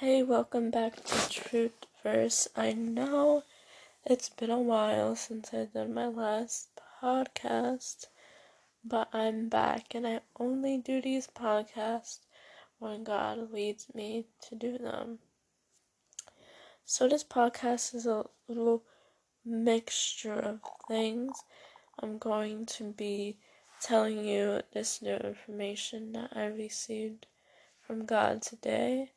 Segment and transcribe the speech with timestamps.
[0.00, 2.48] Hey, welcome back to Truth Verse.
[2.56, 3.42] I know
[4.06, 6.68] it's been a while since I did my last
[7.02, 8.06] podcast,
[8.82, 12.20] but I'm back and I only do these podcasts
[12.78, 15.18] when God leads me to do them.
[16.86, 18.82] So, this podcast is a little
[19.44, 21.44] mixture of things.
[21.98, 23.36] I'm going to be
[23.82, 27.26] telling you this new information that I received
[27.86, 29.10] from God today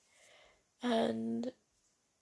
[0.84, 1.54] and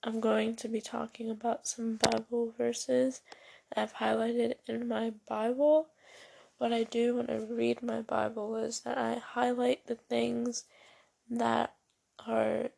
[0.04, 3.22] I'm going to be talking about some Bible verses
[3.70, 5.88] that I've highlighted in my Bible.
[6.60, 10.66] What I do when I read my Bible is that I highlight the things
[11.28, 11.74] that
[12.28, 12.70] are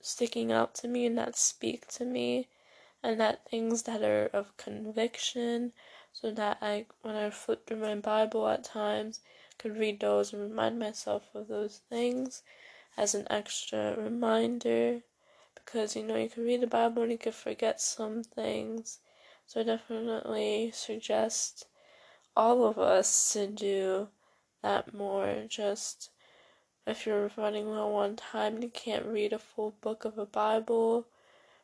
[0.00, 2.48] sticking out to me and that speak to me,
[3.02, 5.72] and that things that are of conviction,
[6.12, 9.20] so that I, when I flip through my Bible at times,
[9.58, 12.42] could read those and remind myself of those things
[12.96, 15.02] as an extra reminder
[15.66, 19.00] because you know you can read the Bible and you can forget some things.
[19.46, 21.66] So I definitely suggest
[22.36, 24.08] all of us to do
[24.62, 25.44] that more.
[25.48, 26.10] Just
[26.86, 30.24] if you're running low on time and you can't read a full book of a
[30.24, 31.08] Bible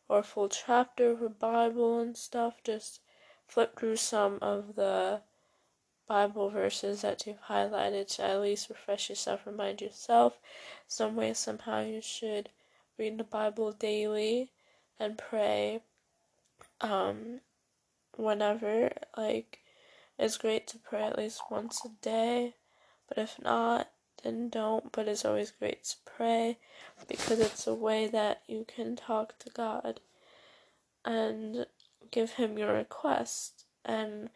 [0.08, 3.00] or a full chapter of a Bible and stuff, just
[3.46, 5.20] flip through some of the
[6.08, 10.38] Bible verses that you've highlighted to at least refresh yourself, remind yourself
[10.88, 12.48] some way, somehow you should
[12.98, 14.52] read the Bible daily
[14.98, 15.80] and pray
[16.80, 17.40] um,
[18.16, 18.92] whenever.
[19.16, 19.58] Like,
[20.18, 22.54] it's great to pray at least once a day,
[23.08, 23.90] but if not,
[24.22, 24.92] then don't.
[24.92, 26.58] But it's always great to pray
[27.08, 30.00] because it's a way that you can talk to God
[31.04, 31.66] and
[32.10, 34.30] give Him your request and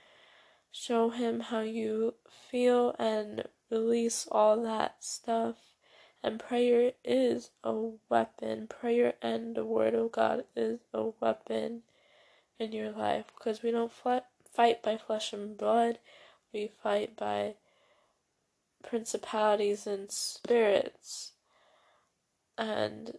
[0.73, 2.15] show Him how you
[2.51, 5.57] feel and release all that stuff
[6.27, 7.73] and prayer is a
[8.09, 8.67] weapon.
[8.67, 11.83] Prayer and the Word of God is a weapon
[12.59, 16.01] in your life because we don't fight by flesh and blood,
[16.53, 17.55] we fight by
[18.83, 21.31] principalities and spirits.
[22.59, 23.19] And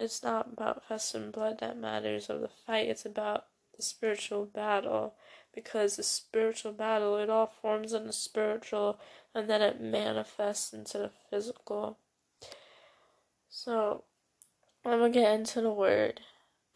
[0.00, 3.44] it's not about flesh and blood that matters of the fight, it's about
[3.76, 5.14] the spiritual battle
[5.54, 8.98] because the spiritual battle it all forms in the spiritual
[9.32, 11.98] and then it manifests into the physical.
[13.48, 14.04] So,
[14.84, 16.20] I'm gonna get into the word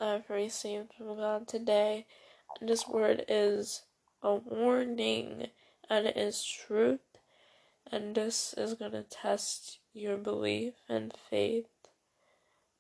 [0.01, 2.07] I've received from God today.
[2.61, 3.83] And this word is
[4.23, 5.49] a warning
[5.89, 7.01] and it is truth.
[7.91, 11.69] And this is gonna test your belief and faith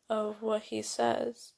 [0.09, 1.53] of what He says.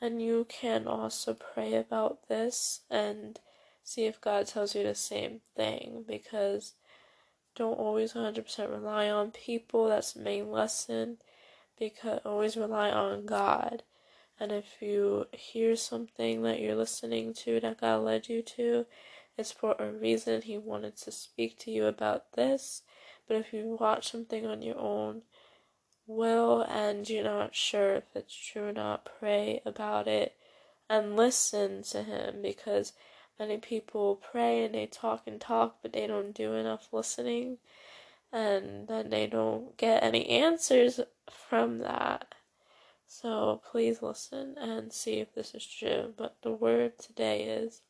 [0.00, 3.40] And you can also pray about this and
[3.82, 6.74] see if God tells you the same thing because
[7.54, 9.88] don't always 100% rely on people.
[9.88, 11.18] That's the main lesson
[11.82, 13.82] because always rely on God.
[14.38, 18.86] And if you hear something that you're listening to that God led you to,
[19.36, 20.42] it's for a reason.
[20.42, 22.82] He wanted to speak to you about this.
[23.26, 25.22] But if you watch something on your own
[26.06, 30.36] will and you're not sure if it's true or not, pray about it
[30.88, 32.92] and listen to Him because
[33.40, 37.58] many people pray and they talk and talk, but they don't do enough listening
[38.32, 41.00] and then they don't get any answers
[41.30, 42.34] from that.
[43.06, 46.14] So please listen and see if this is true.
[46.16, 47.82] But the word today is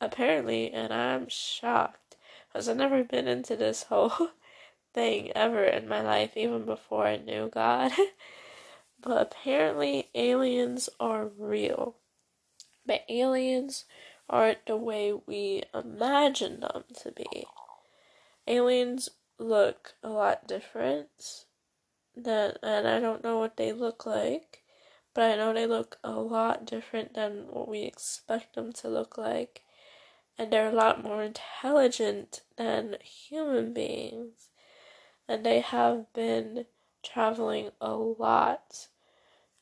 [0.00, 2.16] apparently, and I'm shocked
[2.52, 4.12] because I've never been into this whole
[4.94, 7.92] thing ever in my life, even before I knew God.
[9.00, 11.96] but apparently, aliens are real.
[12.84, 13.86] But aliens
[14.28, 17.46] aren't the way we imagine them to be.
[18.46, 21.46] Aliens look a lot different
[22.14, 24.62] than and I don't know what they look like,
[25.14, 29.18] but I know they look a lot different than what we expect them to look
[29.18, 29.62] like.
[30.38, 34.48] And they're a lot more intelligent than human beings.
[35.28, 36.66] And they have been
[37.02, 38.88] traveling a lot.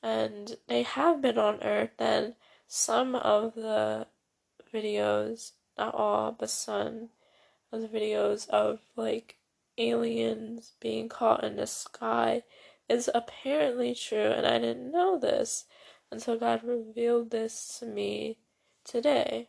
[0.02, 2.34] And they have been on Earth, and
[2.66, 4.06] some of the
[4.72, 7.10] videos, not all, but some
[7.72, 9.36] of the videos of like
[9.80, 12.42] aliens being caught in the sky
[12.88, 15.64] is apparently true, and I didn't know this
[16.10, 18.38] until God revealed this to me
[18.84, 19.48] today.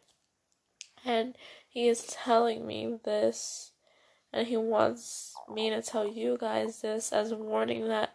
[1.04, 1.36] And
[1.68, 3.72] He is telling me this,
[4.32, 8.14] and He wants me to tell you guys this as a warning that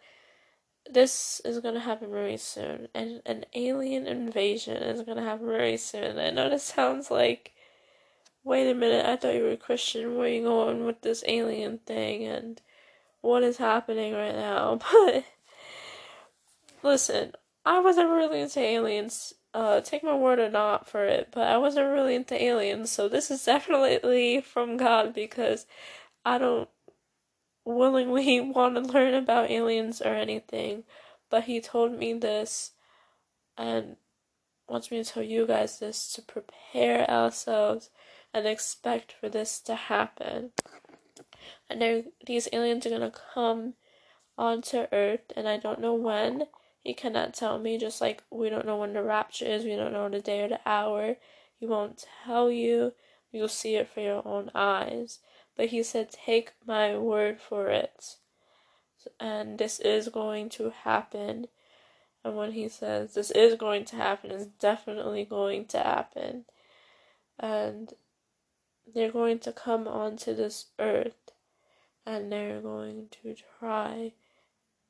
[0.88, 6.18] this is gonna happen very soon, and an alien invasion is gonna happen very soon.
[6.18, 7.52] I know this sounds like
[8.46, 10.14] wait a minute, I thought you were a Christian.
[10.14, 12.62] Where are you going with this alien thing and
[13.20, 14.78] what is happening right now?
[16.82, 17.32] But listen,
[17.64, 19.34] I wasn't really into aliens.
[19.52, 23.08] Uh, take my word or not for it, but I wasn't really into aliens, so
[23.08, 25.66] this is definitely from God because
[26.24, 26.68] I don't
[27.64, 30.84] willingly want to learn about aliens or anything,
[31.30, 32.72] but He told me this
[33.58, 33.96] and
[34.68, 37.90] wants me to tell you guys this to prepare ourselves
[38.36, 40.50] and expect for this to happen.
[41.70, 43.74] I know these aliens are gonna come
[44.36, 46.44] onto Earth, and I don't know when.
[46.82, 49.94] He cannot tell me, just like we don't know when the rapture is, we don't
[49.94, 51.16] know the day or the hour.
[51.58, 52.92] He won't tell you.
[53.32, 55.20] You'll see it for your own eyes.
[55.56, 58.16] But he said, Take my word for it.
[59.18, 61.46] And this is going to happen.
[62.22, 66.44] And when he says this is going to happen, it's definitely going to happen.
[67.38, 67.94] And
[68.94, 71.32] they're going to come onto this earth
[72.04, 74.12] and they're going to try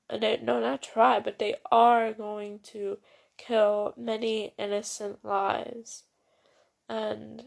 [0.09, 2.99] they no not try but they are going to
[3.37, 6.05] kill many innocent lives.
[6.89, 7.45] And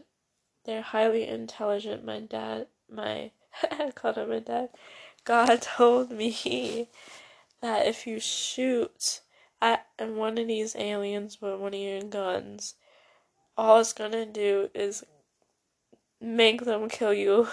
[0.64, 3.30] they're highly intelligent my dad my
[3.70, 4.70] I called him my dad.
[5.24, 6.88] God told me
[7.62, 9.20] that if you shoot
[9.62, 12.74] at one of these aliens with one of your guns
[13.56, 15.04] all it's gonna do is
[16.20, 17.48] make them kill you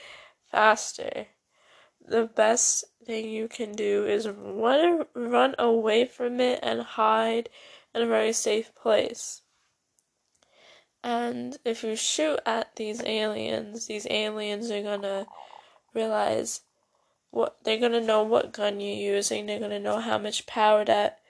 [0.50, 1.26] faster
[2.10, 7.48] the best thing you can do is run run away from it and hide
[7.94, 9.42] in a very safe place.
[11.02, 15.26] And if you shoot at these aliens, these aliens are gonna
[15.94, 16.62] realize
[17.30, 21.20] what they're gonna know what gun you're using, they're gonna know how much power that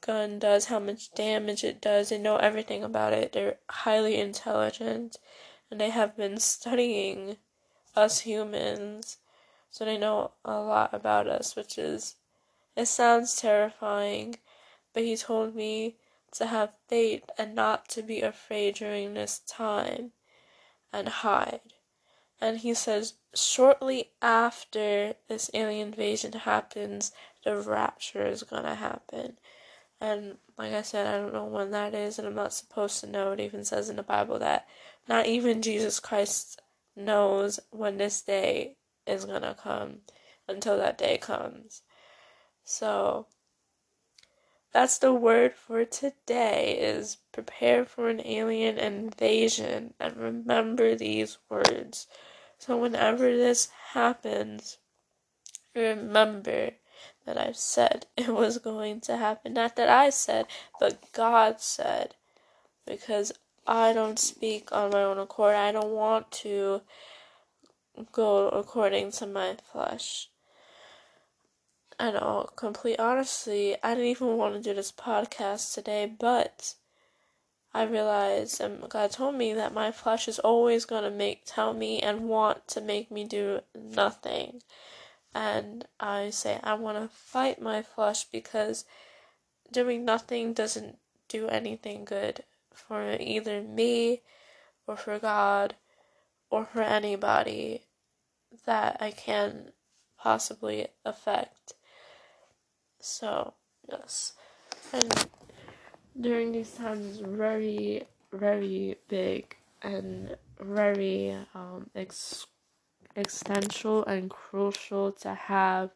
[0.00, 3.32] gun does, how much damage it does, they know everything about it.
[3.32, 5.18] They're highly intelligent
[5.80, 7.36] they have been studying
[7.96, 9.18] us humans
[9.70, 12.16] so they know a lot about us, which is,
[12.76, 14.36] it sounds terrifying,
[14.92, 15.96] but he told me
[16.32, 20.12] to have faith and not to be afraid during this time
[20.92, 21.60] and hide.
[22.40, 27.12] And he says, shortly after this alien invasion happens,
[27.44, 29.38] the rapture is gonna happen.
[30.00, 33.06] And like I said, I don't know when that is, and I'm not supposed to
[33.06, 33.32] know.
[33.32, 34.66] It even says in the Bible that
[35.08, 36.60] not even Jesus Christ
[36.96, 40.00] knows when this day is gonna come
[40.48, 41.82] until that day comes.
[42.64, 43.26] So
[44.72, 52.08] that's the word for today is prepare for an alien invasion and remember these words.
[52.58, 54.78] So whenever this happens,
[55.74, 56.72] remember
[57.24, 59.52] that I said it was going to happen.
[59.54, 60.46] Not that I said,
[60.80, 62.16] but God said.
[62.86, 63.32] Because
[63.66, 65.54] I don't speak on my own accord.
[65.54, 66.82] I don't want to
[68.12, 70.28] go according to my flesh.
[71.98, 76.74] And all complete honestly, I didn't even want to do this podcast today, but
[77.72, 82.00] I realized and God told me that my flesh is always gonna make tell me
[82.00, 84.62] and want to make me do nothing.
[85.34, 88.84] And I say I wanna fight my flesh because
[89.72, 92.44] doing nothing doesn't do anything good
[92.74, 94.22] for either me
[94.86, 95.76] or for God
[96.50, 97.82] or for anybody
[98.66, 99.70] that I can
[100.18, 101.74] possibly affect.
[103.00, 103.54] So,
[103.88, 104.32] yes.
[104.92, 105.26] And
[106.20, 112.46] during these times, very, very big and very um, ex-
[113.16, 115.90] existential and crucial to have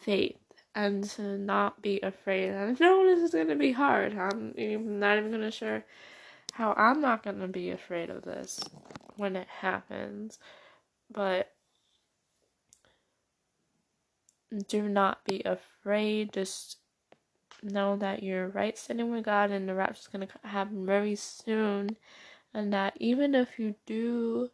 [0.00, 0.38] faith
[0.80, 2.48] and to not be afraid.
[2.48, 4.16] And I know this is to be hard.
[4.16, 4.54] I'm
[4.98, 5.84] not even to share
[6.54, 8.60] how I'm not to be afraid of this
[9.16, 10.38] when it happens.
[11.12, 11.52] But
[14.68, 16.32] do not be afraid.
[16.32, 16.78] Just
[17.62, 21.14] know that you're right standing with God and the rapture is going to happen very
[21.14, 21.98] soon.
[22.54, 24.48] And that even if you do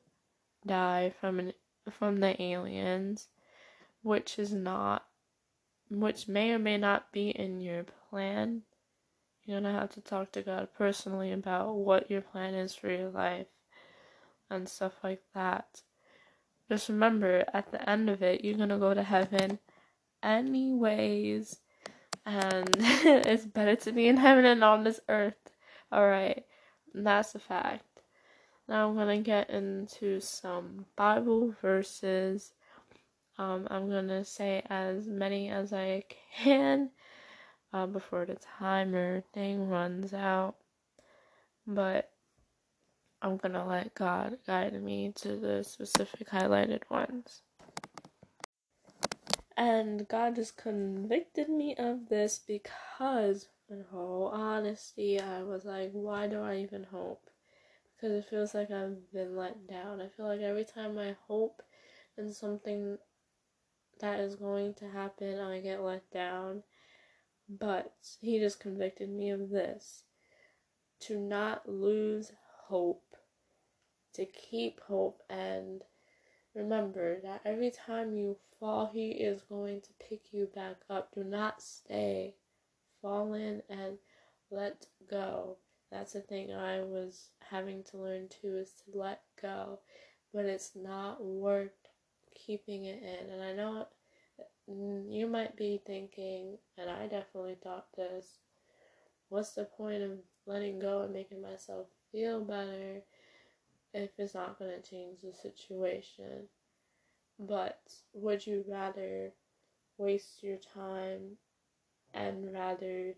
[0.66, 1.52] die from an,
[1.88, 3.28] from the aliens,
[4.02, 5.05] which is not,
[5.90, 8.62] which may or may not be in your plan,
[9.44, 13.10] you're gonna have to talk to God personally about what your plan is for your
[13.10, 13.46] life
[14.50, 15.82] and stuff like that.
[16.68, 19.60] Just remember, at the end of it, you're gonna go to heaven
[20.22, 21.60] anyways.
[22.24, 25.34] And it's better to be in heaven than on this earth.
[25.94, 26.44] Alright,
[26.92, 27.84] that's a fact.
[28.68, 32.52] Now I'm gonna get into some Bible verses.
[33.38, 36.90] Um, I'm gonna say as many as I can
[37.72, 40.56] uh, before the timer thing runs out.
[41.66, 42.10] But
[43.22, 47.42] I'm gonna let God guide me to the specific highlighted ones.
[49.56, 56.26] And God just convicted me of this because in whole honesty, I was like, why
[56.26, 57.30] do I even hope?
[57.96, 60.00] Because it feels like I've been let down.
[60.00, 61.62] I feel like every time I hope
[62.18, 62.98] in something
[64.00, 66.62] that is going to happen, I get let down.
[67.48, 70.02] But he just convicted me of this
[71.00, 72.32] to not lose
[72.66, 73.16] hope,
[74.14, 75.82] to keep hope, and
[76.54, 81.14] remember that every time you fall, he is going to pick you back up.
[81.14, 82.34] Do not stay
[83.00, 83.98] fallen and
[84.50, 85.58] let go.
[85.90, 89.80] That's the thing I was having to learn too is to let go.
[90.34, 91.70] But it's not worth
[92.36, 93.30] keeping it in.
[93.30, 93.86] And I know
[94.70, 98.38] mm, you might be thinking, and I definitely thought this
[99.28, 100.12] what's the point of
[100.46, 103.02] letting go and making myself feel better
[103.94, 106.48] if it's not going to change the situation?
[107.38, 107.80] But
[108.12, 109.32] would you rather
[109.98, 111.38] waste your time
[112.14, 113.14] and rather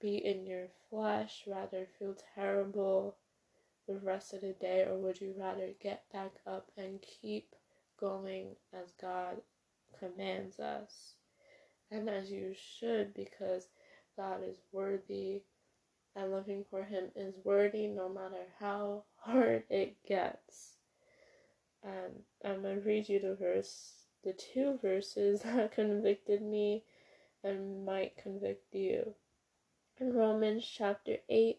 [0.00, 3.16] be in your flesh, rather feel terrible
[3.88, 7.54] the rest of the day, or would you rather get back up and keep
[8.00, 9.36] going as God
[9.98, 11.14] commands us?
[11.90, 13.68] And as you should, because
[14.16, 15.42] God is worthy
[16.16, 20.72] and looking for Him is worthy no matter how hard it gets.
[21.84, 23.92] And I'm going to read you the verse,
[24.24, 26.84] the two verses that convicted me
[27.44, 29.14] and might convict you.
[30.00, 31.58] In Romans chapter 8,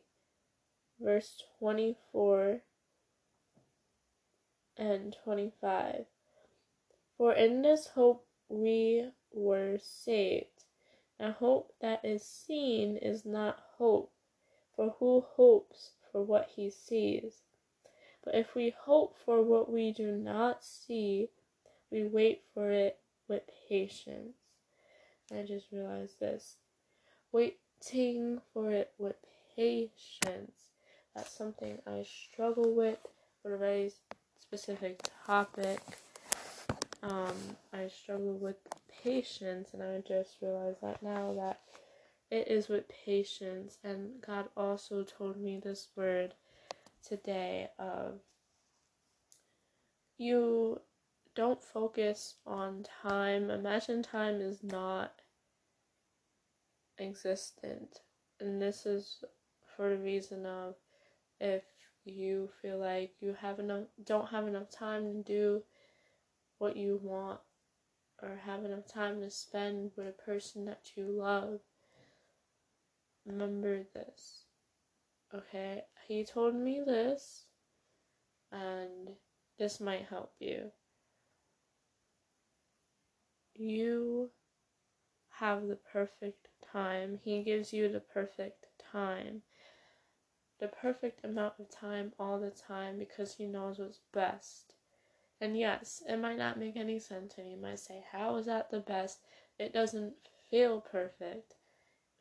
[0.99, 2.61] verse 24
[4.77, 6.05] and 25.
[7.17, 10.65] For in this hope we were saved.
[11.19, 14.11] A hope that is seen is not hope,
[14.75, 17.41] for who hopes for what he sees?
[18.23, 21.29] But if we hope for what we do not see,
[21.89, 24.37] we wait for it with patience.
[25.31, 26.57] I just realized this.
[27.31, 29.15] Waiting for it with
[29.55, 30.69] patience.
[31.15, 32.99] That's something I struggle with
[33.41, 33.91] for a very
[34.39, 35.79] specific topic.
[37.07, 37.35] Um,
[37.71, 38.57] I struggle with
[39.01, 41.61] patience, and I just realized that now that
[42.29, 43.77] it is with patience.
[43.81, 46.33] And God also told me this word
[47.01, 48.19] today of
[50.17, 50.81] you
[51.33, 53.49] don't focus on time.
[53.49, 55.13] Imagine time is not
[56.99, 58.01] existent.
[58.41, 59.23] And this is
[59.77, 60.75] for the reason of
[61.39, 61.63] if
[62.03, 65.63] you feel like you have enough don't have enough time to do
[66.57, 67.39] what you want
[68.21, 71.59] or have enough time to spend with a person that you love.
[73.25, 74.45] Remember this.
[75.33, 75.83] Okay?
[76.07, 77.45] He told me this
[78.51, 79.09] and
[79.59, 80.71] this might help you
[83.57, 84.29] you
[85.39, 87.19] have the perfect time.
[87.23, 89.41] He gives you the perfect time.
[90.59, 94.73] The perfect amount of time all the time because He knows what's best.
[95.41, 98.69] And yes, it might not make any sense, and you might say, How is that
[98.69, 99.19] the best?
[99.57, 100.13] It doesn't
[100.49, 101.55] feel perfect.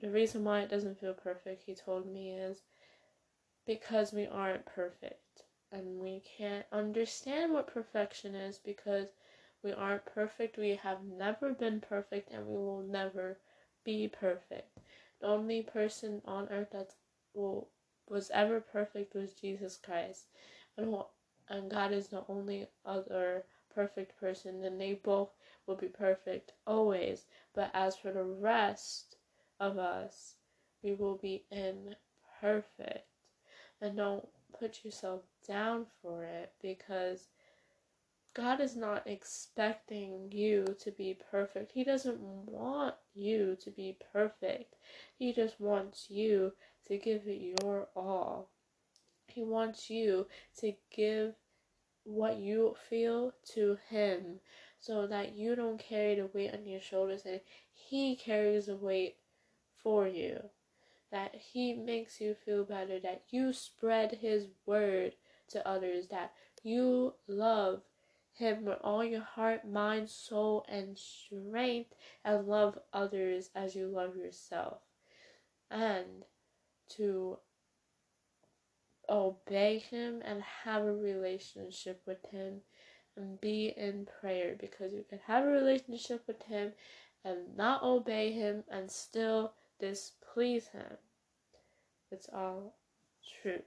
[0.01, 2.63] The reason why it doesn't feel perfect, he told me, is
[3.67, 5.43] because we aren't perfect.
[5.73, 9.09] And we can't understand what perfection is because
[9.63, 10.57] we aren't perfect.
[10.57, 13.39] We have never been perfect and we will never
[13.85, 14.79] be perfect.
[15.21, 16.95] The only person on earth that
[17.35, 17.69] will,
[18.09, 20.27] was ever perfect was Jesus Christ.
[20.77, 20.95] And,
[21.49, 24.65] and God is the only other perfect person.
[24.65, 25.31] And they both
[25.67, 27.27] will be perfect always.
[27.55, 29.17] But as for the rest
[29.61, 30.35] of us,
[30.83, 33.07] we will be imperfect.
[33.81, 37.29] And don't put yourself down for it because
[38.35, 41.73] God is not expecting you to be perfect.
[41.73, 44.75] He doesn't want you to be perfect.
[45.19, 46.53] He just wants you
[46.87, 48.51] to give it your all.
[49.37, 50.29] He wants you
[50.61, 51.35] to give
[52.05, 54.41] what you feel to Him
[54.81, 59.17] so that you don't carry the weight on your shoulders and He carries the weight
[59.83, 60.41] for you.
[61.13, 65.17] That He makes you feel better, that you spread His word
[65.49, 67.83] to others, that you love
[68.33, 74.17] him with all your heart, mind, soul, and strength, and love others as you love
[74.17, 74.79] yourself.
[75.71, 76.25] And
[76.97, 77.39] to
[79.09, 82.61] obey Him and have a relationship with Him
[83.17, 86.73] and be in prayer because you can have a relationship with Him
[87.25, 90.97] and not obey Him and still displease Him.
[92.11, 92.75] It's all
[93.43, 93.63] truth.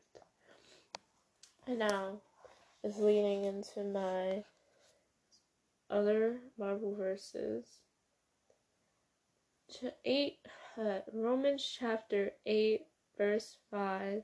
[1.68, 2.22] And now
[2.84, 4.44] is leading into my
[5.90, 7.66] other Bible verses.
[9.80, 10.40] To eight
[10.76, 12.82] put Romans chapter 8,
[13.18, 14.24] verse 5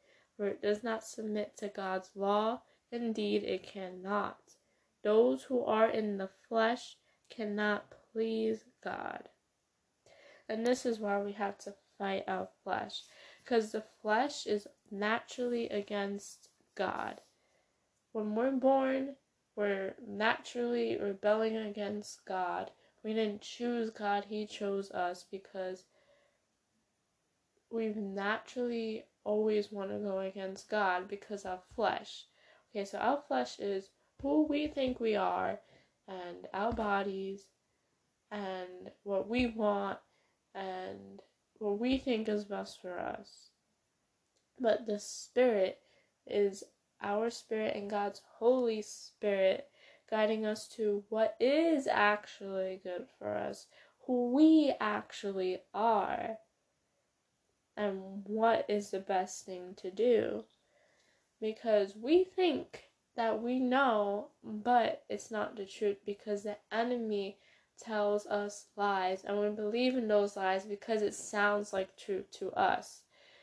[0.35, 2.61] for it does not submit to God's law.
[2.91, 4.37] Indeed, it cannot.
[5.03, 6.97] Those who are in the flesh
[7.29, 9.29] cannot please God.
[10.49, 13.03] And this is why we have to fight our flesh,
[13.43, 17.21] because the flesh is naturally against God.
[18.11, 19.15] When we're born,
[19.55, 22.71] we're naturally rebelling against God.
[23.03, 25.85] We didn't choose God, He chose us because
[27.71, 32.25] we've naturally always want to go against God because our flesh.
[32.69, 33.89] Okay, so our flesh is
[34.21, 35.59] who we think we are,
[36.07, 37.45] and our bodies,
[38.31, 39.97] and what we want,
[40.53, 41.21] and
[41.59, 43.49] what we think is best for us.
[44.59, 45.79] But the Spirit
[46.27, 46.63] is
[47.01, 49.67] our spirit and God's Holy Spirit
[50.09, 53.67] guiding us to what is actually good for us,
[54.05, 56.37] who we actually are,
[57.81, 60.43] and what is the best thing to do.
[61.39, 62.83] Because we think
[63.15, 67.37] that we know, but it's not the truth because the enemy
[67.79, 72.51] tells us lies and we believe in those lies because it sounds like truth to
[72.51, 73.01] us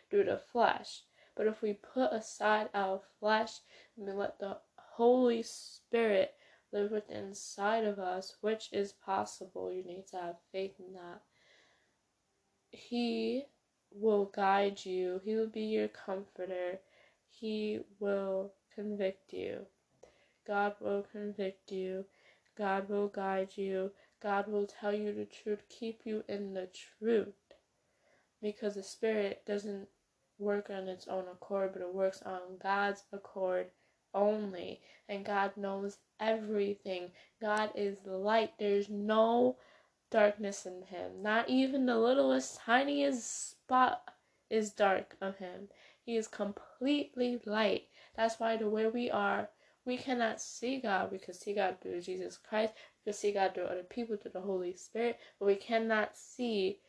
[0.08, 1.02] through the flesh.
[1.36, 3.58] But if we put aside our flesh
[3.96, 6.34] and we let the Holy Spirit
[6.72, 11.22] live within inside of us, which is possible, you need to have faith in that.
[12.70, 13.46] He
[13.92, 16.80] will guide you, He will be your comforter,
[17.28, 19.66] He will convict you.
[20.46, 22.04] God will convict you,
[22.56, 27.34] God will guide you, God will tell you the truth, keep you in the truth.
[28.40, 29.88] Because the Spirit doesn't
[30.38, 33.68] work on its own accord, but it works on God's accord
[34.14, 34.80] only.
[35.08, 37.10] And God knows everything.
[37.40, 38.52] God is the light.
[38.58, 39.56] There's no
[40.10, 41.22] darkness in him.
[41.22, 44.02] Not even the littlest, tiniest spot
[44.50, 45.68] is dark of him.
[46.04, 47.88] He is completely light.
[48.16, 49.48] That's why the way we are,
[49.84, 51.12] we cannot see God.
[51.12, 52.74] We can see God through Jesus Christ.
[53.04, 56.80] We can see God through other people, through the Holy Spirit, but we cannot see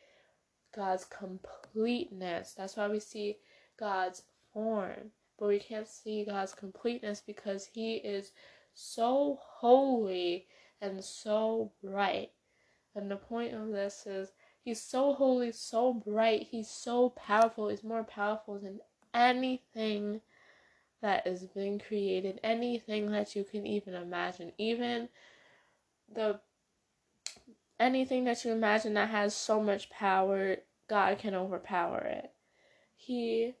[0.74, 2.54] God's completeness.
[2.56, 3.38] That's why we see
[3.78, 8.32] God's form, but we can't see God's completeness because He is
[8.74, 10.46] so holy
[10.80, 12.30] and so bright.
[12.94, 17.84] And the point of this is He's so holy, so bright, He's so powerful, He's
[17.84, 18.80] more powerful than
[19.14, 20.20] anything
[21.00, 25.08] that has been created, anything that you can even imagine, even
[26.12, 26.40] the
[27.78, 30.56] anything that you imagine that has so much power,
[30.88, 32.32] God can overpower it.
[32.94, 33.54] He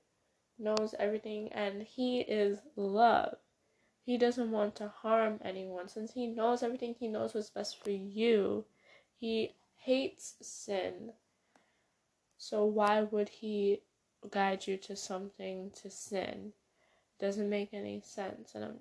[0.58, 3.36] knows everything and He is love.
[4.04, 5.88] He doesn't want to harm anyone.
[5.88, 8.66] Since He knows everything, He knows what's best for you.
[9.20, 11.12] He hates sin.
[12.36, 13.82] So why would He
[14.30, 16.52] guide you to something to sin?
[17.20, 18.54] Doesn't make any sense.
[18.54, 18.78] And I'm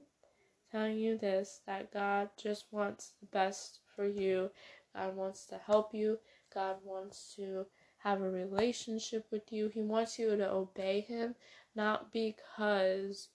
[0.71, 4.49] telling you this that God just wants the best for you
[4.95, 6.19] God wants to help you.
[6.53, 7.65] God wants to
[7.99, 9.67] have a relationship with you.
[9.67, 11.35] He wants you to obey Him,
[11.75, 13.29] not because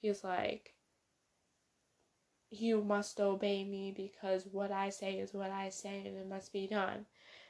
[0.00, 0.74] He's like,
[2.50, 6.52] you must obey me because what I say is what I say and it must
[6.52, 7.06] be done.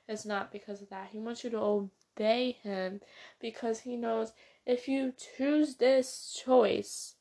[0.09, 1.11] It's not because of that.
[1.13, 3.01] He wants you to obey Him
[3.41, 4.33] because He knows
[4.67, 7.15] if you choose this choice,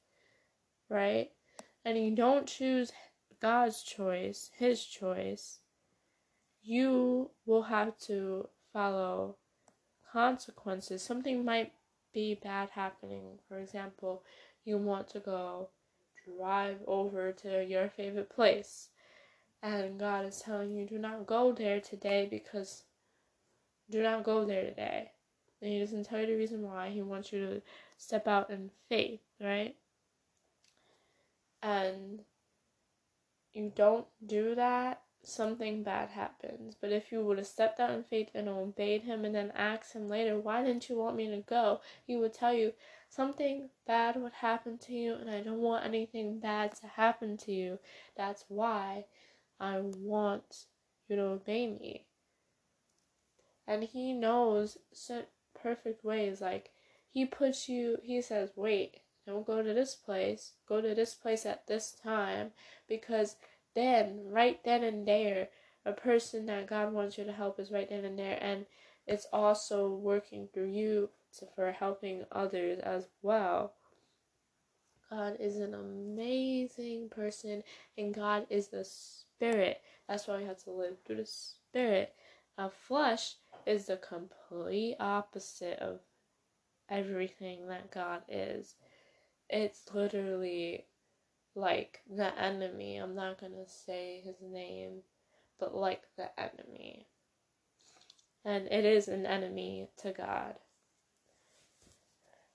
[0.89, 1.31] right,
[1.83, 2.91] and you don't choose
[3.41, 5.59] God's choice, His choice,
[6.63, 9.37] you will have to follow
[10.11, 11.03] consequences.
[11.03, 11.73] Something might
[12.13, 13.39] be bad happening.
[13.47, 14.23] For example,
[14.65, 15.69] you want to go
[16.37, 18.89] drive over to your favorite place,
[19.63, 22.83] and God is telling you, do not go there today because
[23.89, 25.11] do not go there today.
[25.61, 26.89] And He doesn't tell you the reason why.
[26.89, 27.61] He wants you to
[27.97, 29.75] step out in faith, right?
[31.63, 32.21] And
[33.53, 36.75] you don't do that something bad happens.
[36.79, 39.93] But if you would have stepped out in faith and obeyed him and then asked
[39.93, 41.81] him later, why didn't you want me to go?
[42.05, 42.73] He would tell you,
[43.09, 47.51] something bad would happen to you and I don't want anything bad to happen to
[47.51, 47.79] you.
[48.15, 49.05] That's why
[49.59, 50.65] I want
[51.07, 52.05] you to obey me.
[53.67, 54.77] and He knows
[55.61, 56.41] perfect ways.
[56.41, 56.71] Like
[57.09, 57.97] He puts you.
[58.03, 60.53] He says, "Wait, don't go to this place.
[60.67, 62.53] Go to this place at this time,"
[62.87, 63.35] because
[63.73, 65.49] then, right then and there,
[65.85, 68.65] a person that God wants you to help is right then and there, and
[69.05, 71.09] it's also working through you
[71.55, 73.73] for helping others as well.
[75.09, 77.63] God is an amazing person,
[77.97, 79.81] and God is the Spirit.
[80.07, 82.13] That's why we have to live through the Spirit.
[82.57, 85.99] A flesh is the complete opposite of
[86.89, 88.75] everything that God is.
[89.49, 90.85] It's literally
[91.55, 92.97] like the enemy.
[92.97, 95.01] I'm not gonna say his name,
[95.59, 97.07] but like the enemy.
[98.45, 100.55] And it is an enemy to God.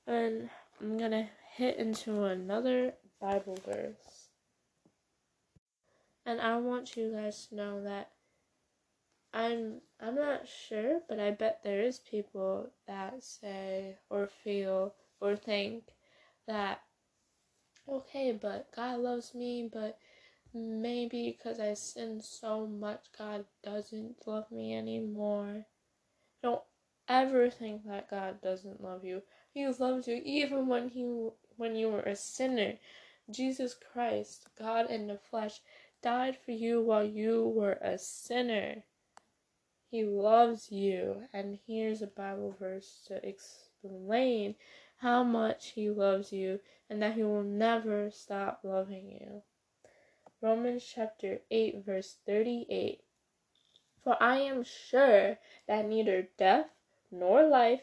[0.07, 4.29] And I'm gonna hit into another Bible verse.
[6.25, 8.11] And I want you guys to know that
[9.33, 15.37] I'm I'm not sure, but I bet there is people that say or feel or
[15.37, 15.85] think
[16.47, 16.83] that
[17.89, 19.99] okay, but God loves me, but
[20.55, 25.67] maybe because I sin so much, God doesn't love me anymore.
[26.43, 26.63] Don't
[27.09, 29.23] ever think that God doesn't love you.
[29.55, 31.05] He loves you even when he
[31.57, 32.79] when you were a sinner.
[33.31, 35.61] Jesus Christ, God in the flesh,
[36.03, 38.85] died for you while you were a sinner.
[39.91, 44.55] He loves you, and here's a Bible verse to explain
[44.97, 49.43] how much He loves you and that He will never stop loving you.
[50.41, 53.03] Romans chapter 8, verse 38.
[54.03, 55.39] For I am sure
[55.69, 56.71] that neither death,
[57.11, 57.83] nor life,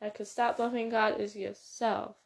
[0.00, 2.16] that could stop loving God is yourself.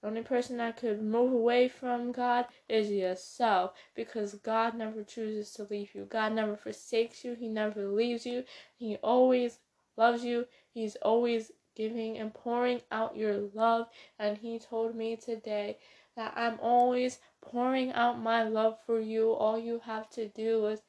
[0.00, 5.52] The only person that could move away from God is yourself because God never chooses
[5.54, 6.04] to leave you.
[6.04, 7.34] God never forsakes you.
[7.34, 8.44] He never leaves you.
[8.76, 9.60] He always
[9.96, 10.46] loves you.
[10.70, 13.88] He's always giving and pouring out your love.
[14.18, 15.78] And He told me today
[16.16, 19.32] that I'm always pouring out my love for you.
[19.32, 20.82] All you have to do is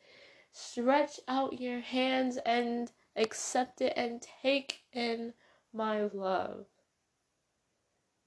[0.52, 5.34] stretch out your hands and accept it and take in
[5.76, 6.66] my love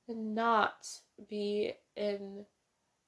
[0.07, 0.87] and not
[1.29, 2.45] be in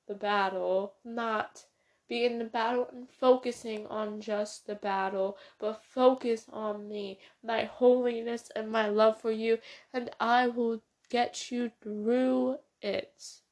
[0.08, 1.66] the battle, not
[2.08, 7.64] be in the battle and focusing on just the battle, but focus on me, my
[7.64, 9.58] holiness, and my love for you,
[9.92, 13.42] and I will get you through it.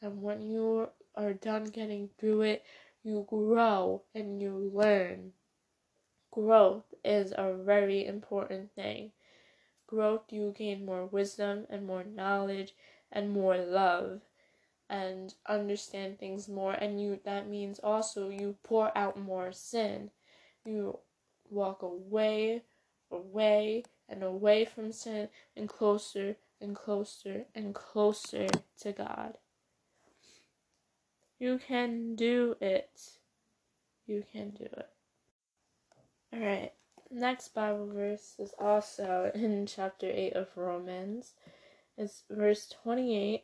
[0.00, 2.64] And when you are done getting through it,
[3.02, 5.32] you grow and you learn.
[6.30, 9.12] Growth is a very important thing
[9.90, 12.74] growth, you gain more wisdom and more knowledge
[13.10, 14.20] and more love
[14.88, 16.72] and understand things more.
[16.72, 20.10] And you that means also you pour out more sin.
[20.64, 21.00] You
[21.50, 22.62] walk away
[23.10, 28.46] away and away from sin and closer and closer and closer
[28.80, 29.34] to God.
[31.40, 33.18] You can do it.
[34.06, 34.88] You can do it.
[36.32, 36.72] All right
[37.10, 41.34] next Bible verse is also in chapter 8 of Romans.
[41.96, 43.42] It's verse 28.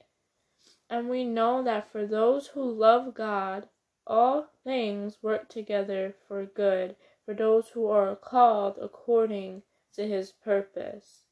[0.89, 3.69] And we know that for those who love God,
[4.07, 9.63] all things work together for good, for those who are called according
[9.95, 11.23] to his purpose.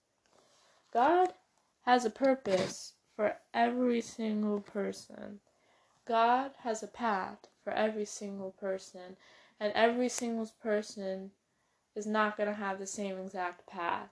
[0.93, 1.35] God
[1.83, 5.41] has a purpose for every single person.
[6.07, 9.17] God has a path for every single person,
[9.61, 11.31] and every single person
[11.95, 14.11] is not going to have the same exact path.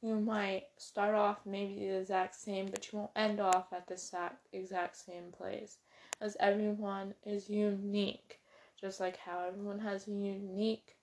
[0.00, 3.94] You might start off maybe the exact same, but you won't end off at the
[3.94, 5.78] exact, exact same place.
[6.20, 8.40] As everyone is unique,
[8.80, 10.96] just like how everyone has a unique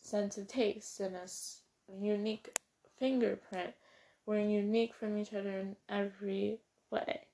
[0.00, 1.26] sense of taste and a
[2.00, 2.58] unique
[2.98, 3.74] fingerprint.
[4.26, 7.28] We're unique from each other in every way.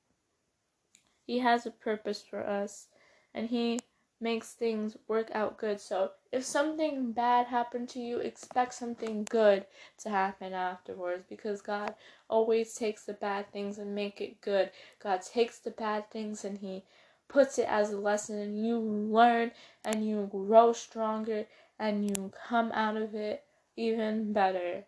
[1.27, 2.87] He has a purpose for us,
[3.35, 3.81] and He
[4.21, 5.81] makes things work out good.
[5.81, 9.67] So if something bad happened to you, expect something good
[9.99, 11.95] to happen afterwards because God
[12.29, 14.71] always takes the bad things and make it good.
[15.03, 16.85] God takes the bad things and he
[17.29, 19.53] puts it as a lesson and you learn
[19.85, 21.47] and you grow stronger
[21.79, 23.45] and you come out of it
[23.77, 24.85] even better.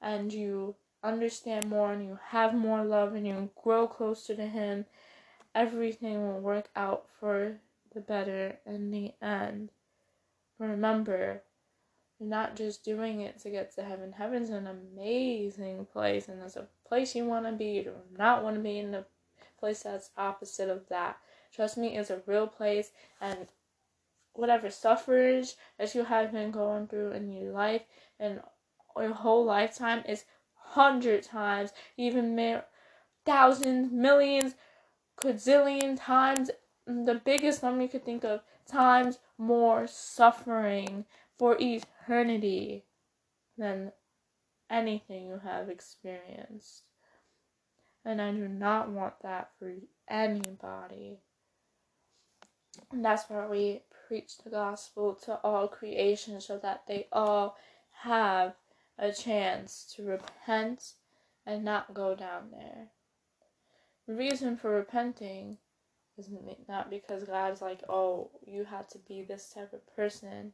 [0.00, 4.86] and you understand more and you have more love and you grow closer to Him,
[5.54, 7.58] everything will work out for
[7.94, 9.70] the better in the end.
[10.70, 11.42] Remember,
[12.18, 14.12] you're not just doing it to get to heaven.
[14.12, 17.66] Heaven's an amazing place, and it's a place you want to be.
[17.66, 19.04] You do not want to be in a
[19.58, 21.18] place that's opposite of that.
[21.54, 23.46] Trust me, it's a real place, and
[24.34, 27.82] whatever suffrage that you have been going through in your life
[28.18, 28.40] and
[28.96, 30.24] your whole lifetime is
[30.56, 32.62] hundred times, even
[33.24, 34.54] thousands, millions,
[35.16, 36.50] quadrillion times,
[36.86, 41.04] the biggest number you could think of, times more suffering
[41.38, 42.84] for eternity
[43.56, 43.92] than
[44.70, 46.82] anything you have experienced.
[48.04, 49.72] And I do not want that for
[50.08, 51.20] anybody.
[52.92, 57.56] And that's why we preach the gospel to all creation so that they all
[58.02, 58.54] have
[58.98, 60.94] a chance to repent
[61.46, 62.88] and not go down there.
[64.06, 65.58] The reason for repenting
[66.16, 66.28] is
[66.68, 70.52] not because God's like, oh, you have to be this type of person.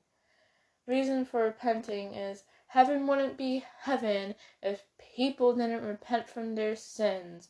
[0.86, 4.84] Reason for repenting is heaven wouldn't be heaven if
[5.16, 7.48] people didn't repent from their sins.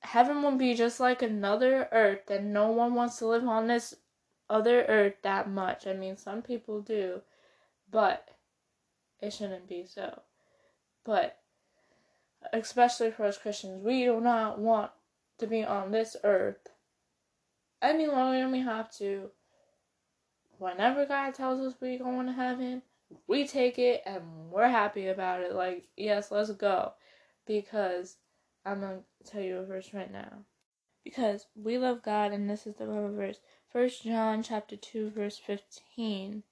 [0.00, 3.94] Heaven would be just like another earth, and no one wants to live on this
[4.50, 5.86] other earth that much.
[5.86, 7.22] I mean, some people do,
[7.90, 8.28] but
[9.20, 10.20] it shouldn't be so.
[11.04, 11.38] But
[12.52, 14.90] especially for us Christians, we do not want
[15.38, 16.68] to be on this earth
[17.84, 19.30] any longer than we have to.
[20.58, 22.82] Whenever God tells us we're going to heaven,
[23.26, 25.54] we take it and we're happy about it.
[25.54, 26.92] Like, yes, let's go.
[27.46, 28.16] Because
[28.64, 30.44] I'm going to tell you a verse right now.
[31.04, 33.38] Because we love God, and this is the verse.
[33.70, 36.42] First John chapter 2, verse 15.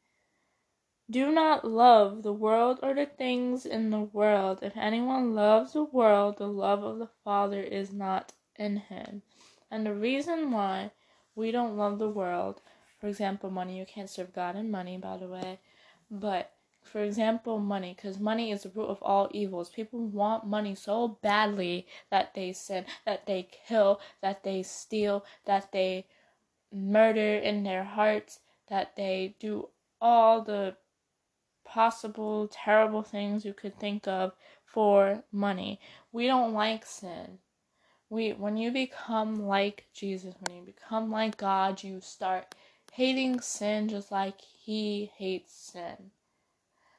[1.10, 4.58] Do not love the world or the things in the world.
[4.62, 9.22] If anyone loves the world, the love of the Father is not in him.
[9.70, 10.90] And the reason why
[11.34, 12.60] we don't love the world,
[13.00, 15.58] for example, money, you can't serve God and money, by the way,
[16.10, 19.70] but for example, money, because money is the root of all evils.
[19.70, 25.72] People want money so badly that they sin, that they kill, that they steal, that
[25.72, 26.06] they
[26.72, 29.68] murder in their hearts, that they do
[30.00, 30.76] all the
[31.64, 34.32] possible terrible things you could think of
[34.64, 35.80] for money.
[36.10, 37.38] We don't like sin.
[38.12, 42.54] We when you become like Jesus, when you become like God, you start
[42.92, 46.10] hating sin just like he hates sin.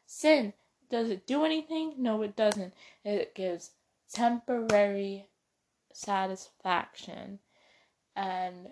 [0.07, 0.53] Sin
[0.89, 1.93] does it do anything?
[1.99, 2.73] No, it doesn't.
[3.05, 3.69] It gives
[4.11, 5.27] temporary
[5.93, 7.37] satisfaction
[8.15, 8.69] and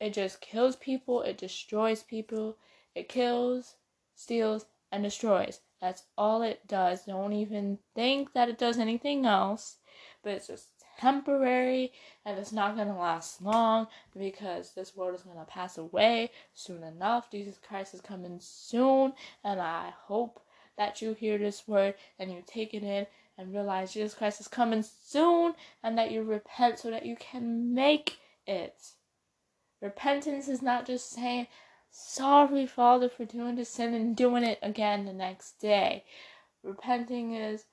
[0.00, 2.56] it just kills people, it destroys people,
[2.94, 3.74] it kills,
[4.14, 5.60] steals, and destroys.
[5.82, 7.04] That's all it does.
[7.04, 9.76] Don't even think that it does anything else,
[10.22, 11.92] but it's just temporary
[12.24, 16.30] and it's not going to last long because this world is going to pass away
[16.54, 17.30] soon enough.
[17.30, 20.40] Jesus Christ is coming soon, and I hope
[20.76, 23.06] that you hear this word and you take it in
[23.38, 27.74] and realize Jesus Christ is coming soon and that you repent so that you can
[27.74, 28.92] make it.
[29.80, 31.46] Repentance is not just saying,
[31.90, 36.04] sorry, Father, for doing the sin and doing it again the next day.
[36.62, 37.64] Repenting is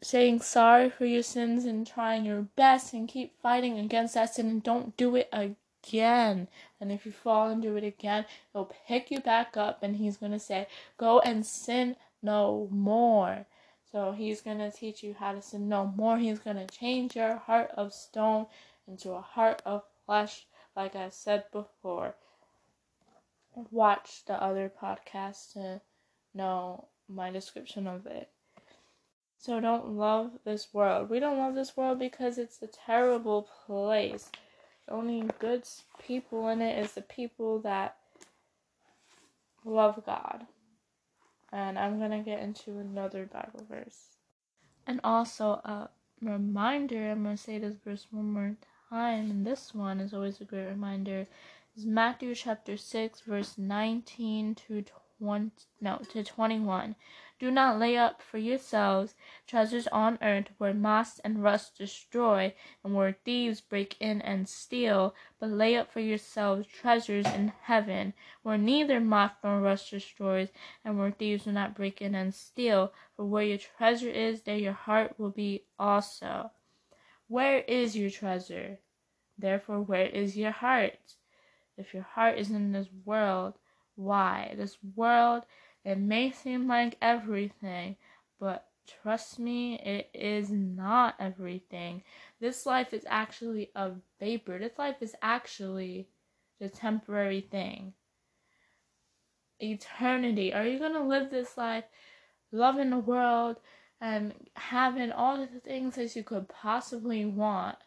[0.00, 4.48] saying sorry for your sins and trying your best and keep fighting against that sin
[4.48, 6.48] and don't do it again.
[6.80, 10.16] And if you fall and do it again, he'll pick you back up and he's
[10.16, 13.46] going to say, Go and sin no more.
[13.90, 16.18] So he's going to teach you how to sin no more.
[16.18, 18.46] He's going to change your heart of stone
[18.86, 22.14] into a heart of flesh, like I said before
[23.70, 25.80] watch the other podcast to
[26.34, 28.30] know my description of it.
[29.38, 31.08] So don't love this world.
[31.08, 34.30] We don't love this world because it's a terrible place.
[34.86, 35.62] The only good
[36.04, 37.96] people in it is the people that
[39.64, 40.46] love God.
[41.52, 44.16] And I'm going to get into another Bible verse.
[44.86, 45.88] And also a
[46.20, 48.56] reminder, I'm going to say this verse one more
[48.90, 51.26] time, and this one is always a great reminder
[51.78, 54.84] is Matthew chapter 6 verse 19 to
[55.20, 56.96] 20 no to 21.
[57.38, 59.14] Do not lay up for yourselves
[59.46, 65.14] treasures on earth where moth and rust destroy and where thieves break in and steal,
[65.38, 70.48] but lay up for yourselves treasures in heaven where neither moth nor rust destroys
[70.84, 74.58] and where thieves do not break in and steal, for where your treasure is there
[74.58, 76.50] your heart will be also.
[77.28, 78.78] Where is your treasure?
[79.38, 81.14] Therefore where is your heart?
[81.78, 83.54] if your heart is in this world,
[83.94, 84.52] why?
[84.56, 85.44] This world,
[85.88, 87.96] it may seem like everything,
[88.38, 92.02] But trust me, it is not everything.
[92.40, 94.58] This life is actually a vapor.
[94.58, 96.08] This life is actually
[96.60, 97.94] the temporary thing.
[99.60, 100.52] Eternity.
[100.52, 101.84] Are you going to live this life
[102.52, 103.56] loving the world
[103.98, 107.78] and having all the things that you could possibly want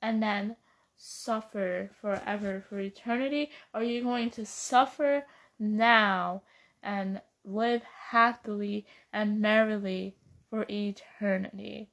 [0.00, 0.56] and then
[0.96, 3.50] suffer forever for eternity?
[3.74, 5.26] Are you going to suffer
[5.58, 6.42] now
[6.82, 10.16] and live happily and merrily
[10.50, 11.90] for eternity?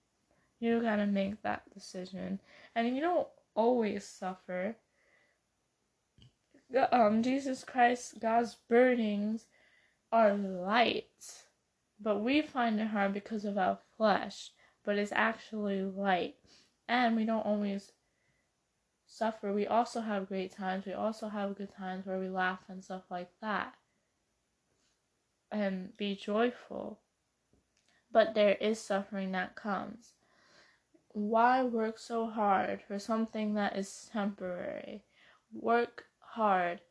[0.59, 2.39] You gotta make that decision.
[2.75, 4.75] And you don't always suffer.
[6.91, 9.45] Um, Jesus Christ, God's burdens
[10.11, 11.43] are light,
[11.99, 14.51] but we find it hard because of our flesh,
[14.83, 16.35] but it's actually light.
[16.87, 17.91] And we don't always
[19.05, 19.51] suffer.
[19.53, 20.85] We also have great times.
[20.85, 23.73] We also have good times where we laugh and stuff like that.
[25.51, 26.99] And be joyful.
[28.11, 30.13] But there is suffering that comes.
[31.11, 35.03] Why work so hard for something that is temporary?
[35.51, 36.81] Work hard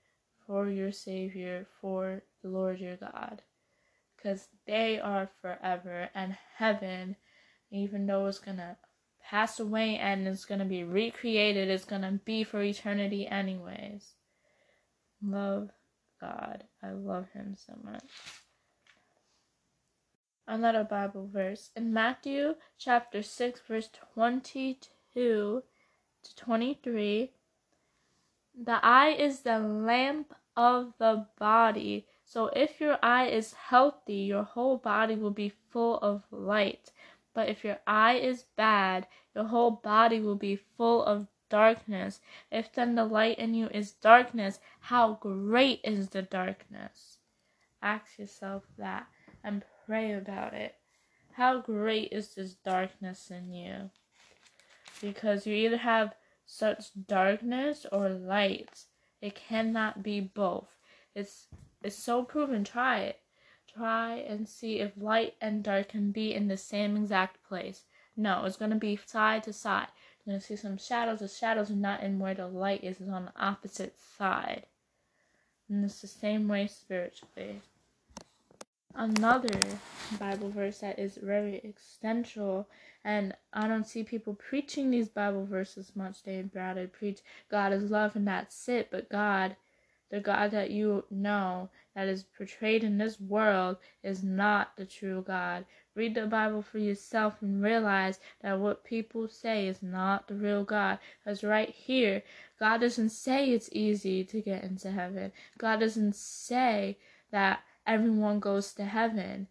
[0.47, 3.43] for your Savior, for the Lord your God.
[4.17, 7.17] Because they are forever, and heaven,
[7.71, 8.77] even though it's going to
[9.23, 14.15] pass away and it's going to be recreated, it's going to be for eternity, anyways.
[15.23, 15.71] Love
[16.21, 16.65] God.
[16.83, 18.03] I love Him so much.
[20.51, 24.83] Another Bible verse in Matthew chapter 6, verse 22
[25.15, 25.63] to
[26.37, 27.33] 23.
[28.65, 32.07] The eye is the lamp of the body.
[32.25, 36.93] So if your eye is healthy, your whole body will be full of light.
[37.35, 42.21] But if your eye is bad, your whole body will be full of darkness.
[42.51, 47.19] If then the light in you is darkness, how great is the darkness?
[47.83, 49.09] Ask yourself that
[49.45, 50.75] and pray about it.
[51.33, 53.91] How great is this darkness in you?
[55.01, 58.85] Because you either have such darkness or light.
[59.23, 60.77] It cannot be both.
[61.15, 61.47] It's
[61.83, 62.65] it's so proven.
[62.65, 63.21] Try it.
[63.73, 67.85] Try and see if light and dark can be in the same exact place.
[68.17, 69.89] No, it's gonna be side to side.
[70.25, 71.21] You're gonna see some shadows.
[71.21, 74.67] The shadows are not in where the light is, it's on the opposite side.
[75.69, 77.63] And it's the same way spiritually.
[78.95, 79.61] Another
[80.19, 82.69] Bible verse that is very essential
[83.05, 86.23] and I don't see people preaching these Bible verses much.
[86.23, 87.21] They'd rather preach
[87.51, 88.91] God is love and that's it.
[88.91, 89.57] But God,
[90.11, 95.23] the God that you know that is portrayed in this world, is not the true
[95.27, 95.65] God.
[95.95, 100.65] Read the Bible for yourself and realize that what people say is not the real
[100.65, 100.99] God.
[101.25, 102.23] Because right here,
[102.59, 105.33] God doesn't say it's easy to get into heaven.
[105.57, 106.99] God doesn't say
[107.31, 109.49] that everyone goes to heaven.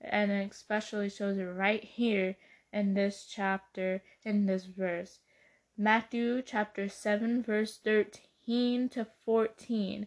[0.00, 2.36] And it especially shows it right here
[2.72, 5.18] in this chapter, in this verse.
[5.76, 10.06] Matthew chapter 7, verse 13 to 14.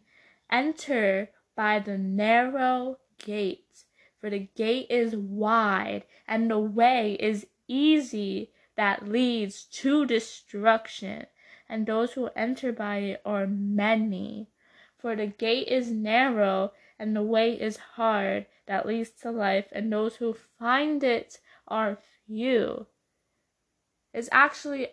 [0.52, 3.86] Enter by the narrow gate,
[4.20, 11.26] for the gate is wide, and the way is easy that leads to destruction,
[11.67, 14.48] and those who enter by it are many.
[14.98, 19.91] For the gate is narrow, and the way is hard that leads to life, and
[19.91, 22.85] those who find it are few.
[24.13, 24.89] It's actually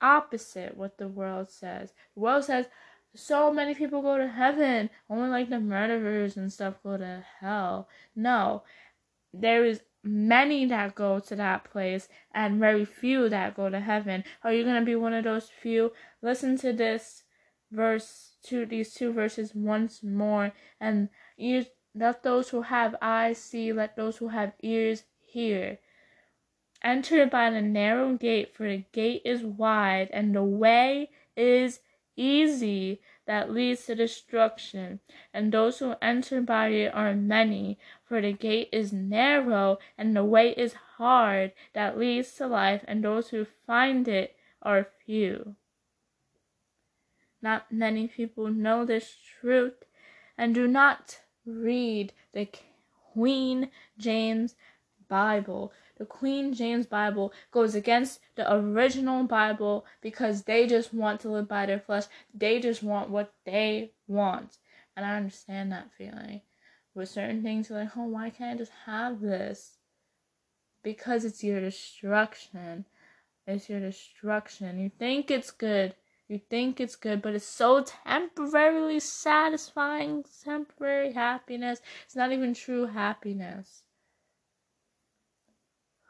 [0.00, 1.92] opposite what the world says.
[2.16, 2.66] The world says
[3.14, 7.88] so many people go to heaven, only like the murderers and stuff go to hell.
[8.16, 8.64] No,
[9.32, 14.24] there is many that go to that place and very few that go to heaven.
[14.42, 15.92] Are you going to be one of those few?
[16.22, 17.22] Listen to this
[17.70, 23.72] verse to these two verses once more and you let those who have eyes see,
[23.72, 25.78] let those who have ears hear.
[26.82, 31.80] Enter by the narrow gate, for the gate is wide, and the way is
[32.16, 35.00] easy that leads to destruction,
[35.34, 37.78] and those who enter by it are many.
[38.04, 43.04] For the gate is narrow, and the way is hard that leads to life, and
[43.04, 45.56] those who find it are few.
[47.42, 49.84] Not many people know this truth
[50.36, 52.48] and do not read the
[53.12, 54.54] Queen James
[55.08, 61.28] Bible the Queen James Bible goes against the original Bible because they just want to
[61.28, 62.04] live by their flesh.
[62.32, 64.56] They just want what they want.
[64.96, 66.40] And I understand that feeling.
[66.94, 69.76] With certain things, you're like, oh, why can't I just have this?
[70.82, 72.86] Because it's your destruction.
[73.46, 74.80] It's your destruction.
[74.80, 75.94] You think it's good.
[76.30, 81.80] You think it's good, but it's so temporarily satisfying, temporary happiness.
[82.06, 83.82] It's not even true happiness.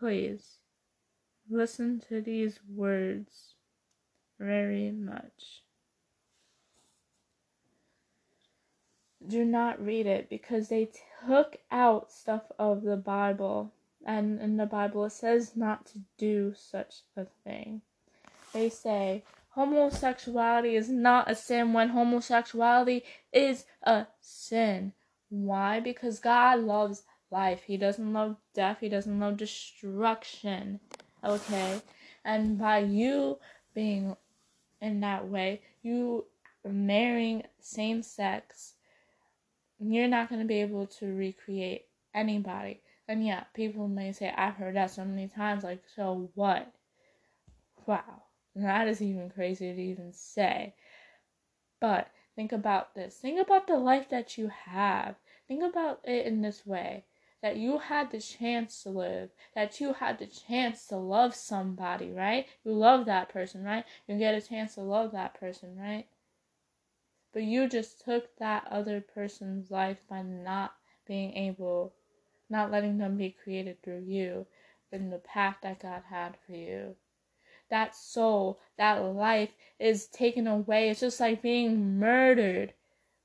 [0.00, 0.56] please
[1.50, 3.54] listen to these words
[4.38, 5.62] very much.
[9.26, 10.90] Do not read it because they
[11.26, 13.72] took out stuff of the Bible,
[14.06, 17.82] and in the Bible it says not to do such a thing.
[18.54, 19.24] They say
[19.60, 24.92] homosexuality is not a sin when homosexuality is a sin.
[25.28, 25.80] Why?
[25.80, 27.62] Because God loves life.
[27.66, 28.78] He doesn't love death.
[28.80, 30.80] He doesn't love destruction.
[31.22, 31.82] Okay?
[32.24, 33.38] And by you
[33.74, 34.16] being
[34.80, 36.24] in that way, you
[36.64, 38.74] marrying same sex,
[39.78, 41.84] you're not going to be able to recreate
[42.14, 42.80] anybody.
[43.08, 46.72] And yeah, people may say, I've heard that so many times, like, so what?
[47.84, 48.22] Wow.
[48.54, 50.74] That is even crazy to even say.
[51.80, 53.16] But think about this.
[53.16, 55.16] Think about the life that you have.
[55.48, 57.04] Think about it in this way
[57.42, 62.10] that you had the chance to live, that you had the chance to love somebody,
[62.10, 62.46] right?
[62.64, 63.84] You love that person, right?
[64.06, 66.06] You get a chance to love that person, right?
[67.32, 70.74] But you just took that other person's life by not
[71.06, 71.94] being able,
[72.50, 74.46] not letting them be created through you
[74.92, 76.96] in the path that God had for you.
[77.70, 80.90] That soul, that life is taken away.
[80.90, 82.74] It's just like being murdered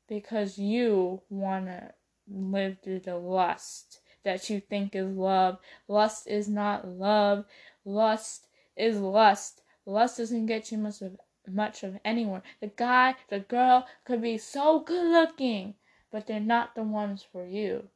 [0.08, 1.94] because you want to
[2.28, 5.60] live through the lust that you think is love.
[5.88, 7.46] Lust is not love.
[7.86, 9.62] Lust is lust.
[9.86, 11.18] Lust doesn't get you much of
[11.48, 12.42] much of anyone.
[12.60, 15.76] The guy, the girl could be so good looking,
[16.12, 17.90] but they're not the ones for you.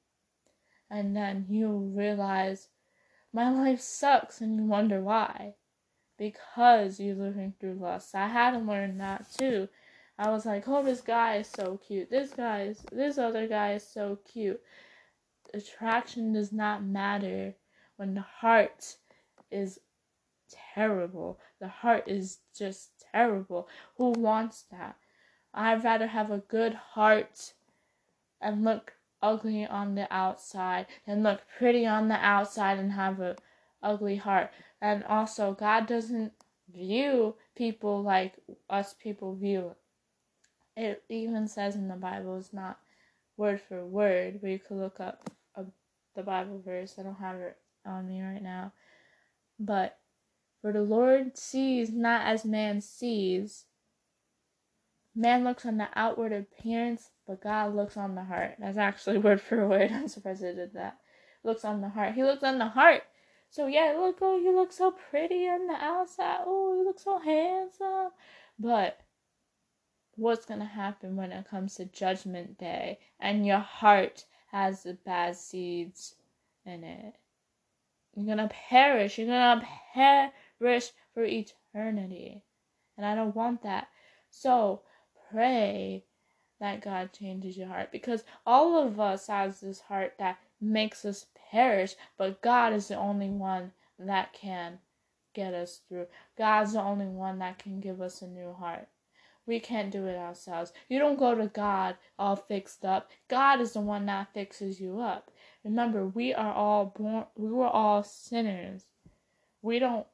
[0.90, 2.68] And then you realize
[3.34, 5.56] my life sucks and you wonder why.
[6.20, 8.14] Because you're living through lust.
[8.14, 9.68] I had to learn that too.
[10.20, 12.12] I was like, oh, this guy is so cute.
[12.12, 14.62] This guy is, this other guy is so cute
[15.54, 17.56] attraction does not matter
[17.98, 18.98] when the heart
[19.52, 19.80] is
[20.74, 21.40] terrible.
[21.60, 23.68] The heart is just terrible.
[23.98, 24.96] Who wants that?
[25.54, 27.54] I'd rather have a good heart
[28.42, 33.36] and look ugly on the outside than look pretty on the outside and have a
[33.84, 34.52] ugly heart.
[34.82, 36.34] And also, God doesn't
[36.74, 38.36] view people like
[38.70, 39.76] us people view.
[40.78, 42.80] It It even says in the Bible, it's not
[43.38, 45.30] word for word, but you could look up
[46.20, 46.96] the Bible verse.
[47.00, 48.74] I don't have it on me right now.
[49.60, 49.98] But
[50.62, 53.66] for the Lord sees not as man sees.
[55.16, 58.56] Man looks on the outward appearance, but God looks on the heart.
[58.60, 59.92] That's actually word for word.
[59.92, 60.98] I'm surprised I did that.
[61.44, 62.16] Looks on the heart.
[62.16, 63.04] He looks on the heart.
[63.50, 66.42] So yeah, look, oh, you look so pretty on the outside.
[66.46, 68.12] Oh, you look so handsome.
[68.60, 69.00] But
[70.16, 75.36] what's gonna happen when it comes to judgment day and your heart has the bad
[75.36, 76.16] seeds
[76.66, 77.16] in it.
[78.16, 79.18] You're gonna perish.
[79.18, 82.44] You're gonna perish for eternity.
[82.98, 83.88] And I don't want that.
[84.30, 84.82] So
[85.32, 86.04] pray
[86.60, 91.26] that God changes your heart because all of us has this heart that makes us
[91.50, 94.80] perish, but God is the only one that can
[95.34, 96.08] get us through.
[96.38, 98.88] God's the only one that can give us a new heart.
[99.46, 100.74] We can't do it ourselves.
[100.90, 103.10] You don't go to God all fixed up.
[103.28, 105.32] God is the one that fixes you up.
[105.64, 108.86] Remember, we are all born, we were all sinners.
[109.62, 110.06] We don't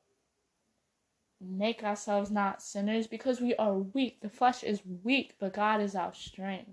[1.42, 4.22] make ourselves not sinners because we are weak.
[4.22, 6.72] The flesh is weak, but God is our strength.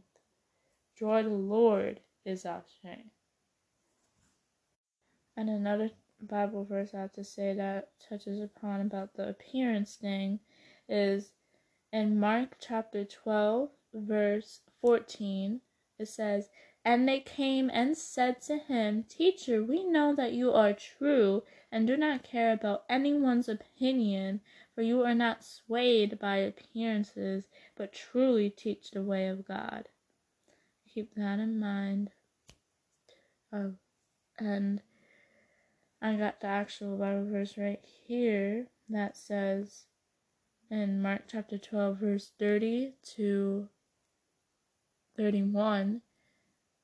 [0.96, 3.11] Joy the Lord is our strength.
[5.36, 10.40] And another Bible verse I have to say that touches upon about the appearance thing
[10.88, 11.32] is
[11.92, 15.60] in Mark chapter 12, verse 14,
[15.98, 16.48] it says,
[16.84, 21.86] And they came and said to him, Teacher, we know that you are true and
[21.86, 24.40] do not care about anyone's opinion,
[24.74, 29.88] for you are not swayed by appearances, but truly teach the way of God.
[30.92, 32.10] Keep that in mind.
[33.52, 33.74] Oh,
[34.38, 34.82] and
[36.04, 39.84] I got the actual Bible verse right here that says,
[40.68, 43.68] in Mark chapter 12, verse 30 to
[45.16, 46.00] 31.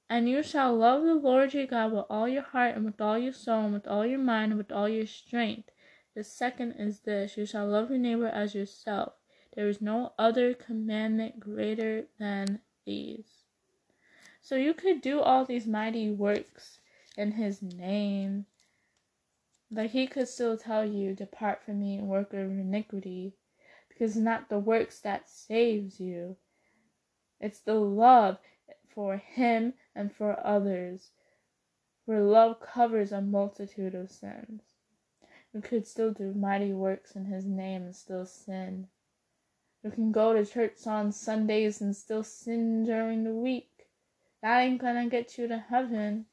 [0.09, 3.19] And you shall love the Lord your God with all your heart, and with all
[3.19, 5.71] your soul, and with all your mind, and with all your strength.
[6.14, 9.14] The second is this you shall love your neighbor as yourself.
[9.57, 13.43] There is no other commandment greater than these.
[14.41, 16.79] So you could do all these mighty works
[17.16, 18.47] in his name,
[19.71, 23.35] but he could still tell you, Depart from me, worker of iniquity
[23.89, 26.37] because it's not the works that saves you.
[27.41, 28.39] It's the love
[28.95, 31.11] for him and for others.
[32.07, 34.62] For love covers a multitude of sins.
[35.53, 38.89] You could still do mighty works in His name and still sin.
[39.83, 43.89] You can go to church on Sundays and still sin during the week.
[44.43, 46.27] That ain't gonna get you to heaven.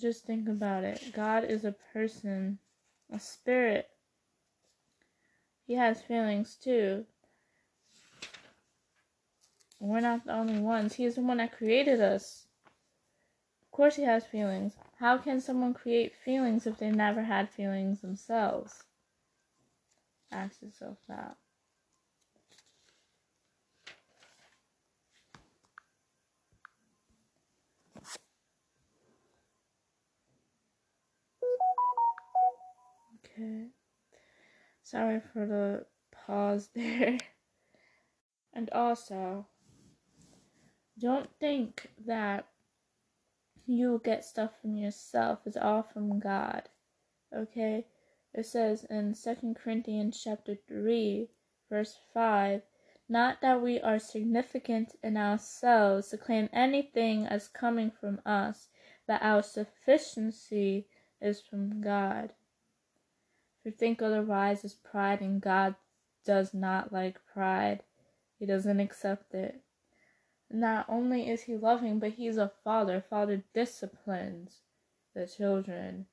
[0.00, 1.12] Just think about it.
[1.12, 2.58] God is a person,
[3.12, 3.88] a spirit.
[5.66, 7.04] He has feelings too.
[9.80, 10.94] We're not the only ones.
[10.94, 12.46] He is the one that created us.
[13.62, 14.74] Of course, he has feelings.
[14.98, 18.84] How can someone create feelings if they never had feelings themselves?
[20.32, 21.36] Ask yourself that.
[33.38, 33.68] Okay.
[34.82, 37.18] Sorry for the pause there.
[38.52, 39.46] And also,
[40.98, 42.48] don't think that
[43.64, 45.40] you'll get stuff from yourself.
[45.46, 46.68] It's all from God.
[47.32, 47.86] Okay?
[48.34, 51.28] It says in Second Corinthians chapter 3,
[51.70, 52.62] verse 5,
[53.08, 58.68] not that we are significant in ourselves to claim anything as coming from us,
[59.06, 60.88] but our sufficiency
[61.20, 62.32] is from God.
[63.70, 65.74] Think otherwise is pride, and God
[66.24, 67.82] does not like pride.
[68.38, 69.60] He doesn't accept it.
[70.50, 73.04] Not only is he loving, but he's a father.
[73.08, 74.62] Father disciplines
[75.14, 76.06] the children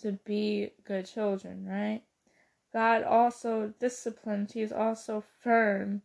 [0.00, 2.02] to be good children, right?
[2.72, 6.02] God also disciplines, he's also firm.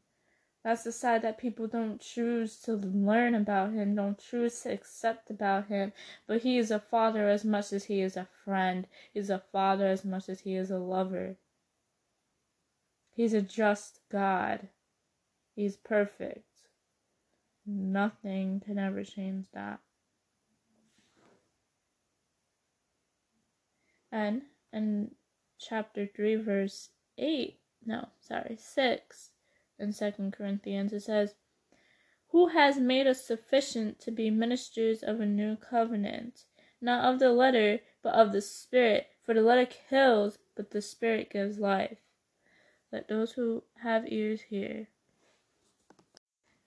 [0.63, 5.29] That's the side that people don't choose to learn about him, don't choose to accept
[5.29, 5.91] about him.
[6.25, 8.87] But he is a father as much as he is a friend.
[9.13, 11.35] He's a father as much as he is a lover.
[13.13, 14.69] He's a just God.
[15.53, 16.47] He's perfect.
[17.65, 19.79] Nothing can ever change that.
[24.11, 25.11] And in
[25.59, 29.32] chapter 3, verse 8, no, sorry, 6
[29.83, 31.35] in Second Corinthians, it says,
[32.29, 36.45] Who has made us sufficient to be ministers of a new covenant,
[36.81, 39.09] not of the letter, but of the Spirit?
[39.21, 41.97] For the letter kills, but the Spirit gives life.
[42.91, 44.87] Let those who have ears hear.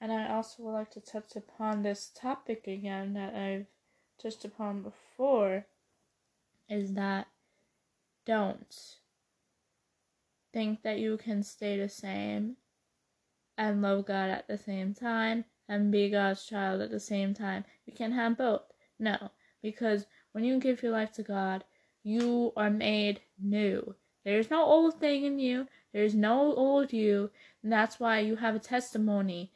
[0.00, 3.66] And I also would like to touch upon this topic again that I've
[4.18, 5.66] touched upon before
[6.68, 7.28] is that
[8.24, 8.96] don't
[10.52, 12.56] think that you can stay the same
[13.58, 17.64] and love God at the same time and be God's child at the same time.
[17.86, 18.62] You can't have both.
[18.98, 19.30] No,
[19.62, 21.64] because when you give your life to God,
[22.02, 23.94] you are made new.
[24.24, 25.66] There's no old thing in you.
[25.92, 27.30] There's no old you.
[27.62, 29.52] And that's why you have a testimony.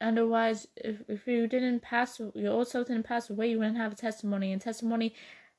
[0.00, 3.92] Otherwise, if, if you didn't pass, your old self didn't pass away, you wouldn't have
[3.92, 4.52] a testimony.
[4.52, 5.14] And testimony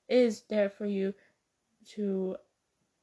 [0.09, 1.13] is there for you
[1.91, 2.35] to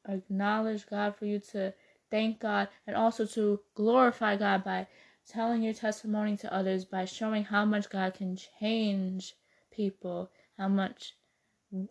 [0.09, 1.73] acknowledge God, for you to
[2.11, 4.87] thank God, and also to glorify God by
[5.27, 9.35] telling your testimony to others, by showing how much God can change
[9.71, 11.17] people, how much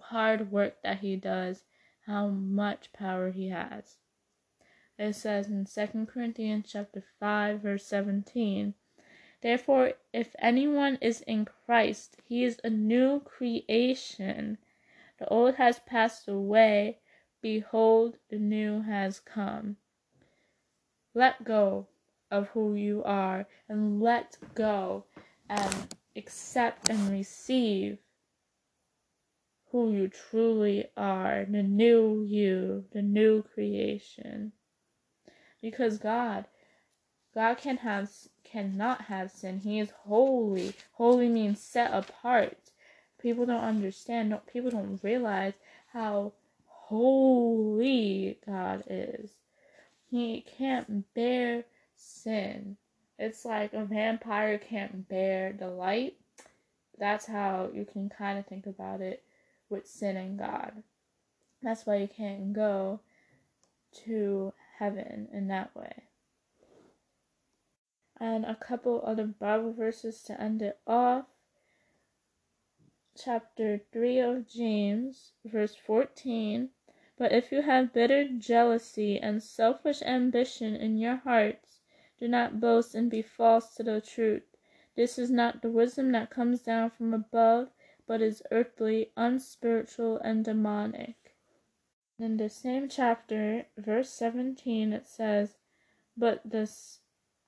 [0.01, 1.63] hard work that He does,
[2.05, 3.97] how much power He has.
[4.99, 8.75] It says in 2 Corinthians chapter 5 verse 17,
[9.41, 14.59] Therefore if anyone is in Christ, he is a new creation.
[15.17, 16.99] The old has passed away;
[17.41, 19.77] behold, the new has come.
[21.13, 21.87] Let go
[22.31, 25.05] of who you are and let go
[25.49, 27.97] and accept and receive
[29.71, 34.51] who you truly are, the new you, the new creation.
[35.61, 36.45] Because God,
[37.33, 38.09] God can have
[38.43, 39.59] cannot have sin.
[39.59, 40.73] He is holy.
[40.93, 42.57] Holy means set apart
[43.23, 45.53] people don't understand, people don't realize
[45.93, 46.33] how
[46.65, 49.31] holy God is.
[50.13, 52.77] He can't bear sin.
[53.17, 56.17] It's like a vampire can't bear the light.
[56.99, 59.23] That's how you can kind of think about it
[59.71, 60.83] with sin and God.
[61.63, 62.99] That's why you can't go
[64.05, 66.03] to heaven in that way.
[68.19, 71.25] And a couple other Bible verses to end it off
[73.17, 76.69] chapter 3 of James, verse 14.
[77.23, 81.79] But if you have bitter jealousy and selfish ambition in your hearts,
[82.19, 84.43] do not boast and be false to the truth.
[84.97, 87.69] This is not the wisdom that comes down from above,
[88.05, 91.37] but is earthly, unspiritual, and demonic.
[92.19, 95.55] In the same chapter, verse 17, it says,
[96.17, 96.99] But this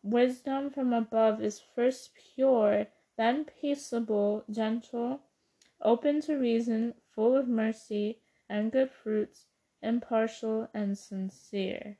[0.01, 5.19] wisdom from above is first pure, then peaceable, gentle
[5.81, 9.47] open to reason, full of mercy and good fruits,
[9.85, 11.97] impartial and sincere.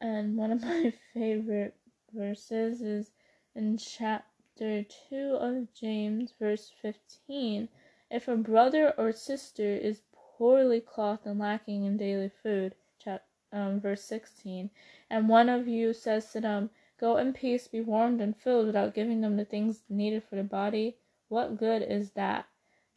[0.00, 1.74] And one of my favorite
[2.12, 3.10] verses is
[3.54, 7.68] in chapter 2 of James, verse 15.
[8.10, 13.80] If a brother or sister is poorly clothed and lacking in daily food, chap, um,
[13.80, 14.70] verse 16,
[15.08, 18.94] and one of you says to them, Go in peace, be warmed and filled, without
[18.94, 20.96] giving them the things needed for the body,
[21.30, 22.46] what good is that?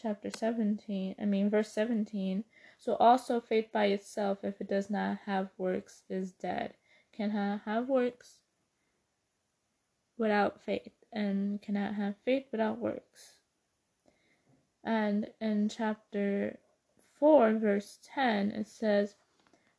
[0.01, 2.43] Chapter 17, I mean, verse 17.
[2.83, 6.73] So also faith by itself, if it does not have works, is dead.
[7.13, 8.39] Can have works
[10.17, 13.37] without faith, and cannot have faith without works.
[14.83, 16.59] And in chapter
[17.19, 19.15] 4, verse 10, it says,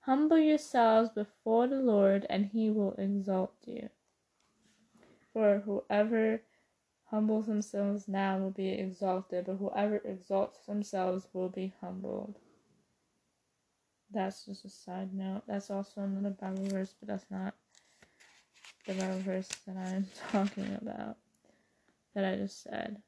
[0.01, 3.91] Humble yourselves before the Lord, and he will exalt you.
[5.31, 6.41] For whoever
[7.11, 12.39] humbles themselves now will be exalted, but whoever exalts themselves will be humbled.
[14.15, 15.43] That's just a side note.
[15.47, 17.55] That's also another Bible verse, but that's not
[18.87, 21.17] the Bible verse that I'm talking about,
[22.15, 23.03] that I just said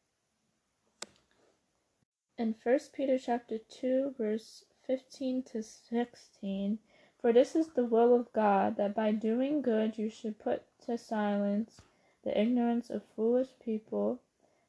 [2.38, 6.78] in 1 Peter chapter 2 verse 15 to 16
[7.18, 10.98] for this is the will of God that by doing good you should put to
[10.98, 11.80] silence
[12.24, 14.20] the ignorance of foolish people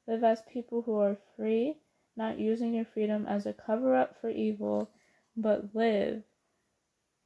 [0.08, 1.76] live as people who are free
[2.16, 4.90] not using your freedom as a cover up for evil
[5.38, 6.24] but live